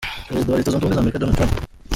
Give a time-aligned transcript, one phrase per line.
[0.27, 1.51] Perezida wa Leta Zunze Ubumwe za Amerika, Donald Trup.